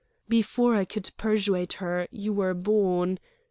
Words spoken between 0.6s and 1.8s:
I could persuade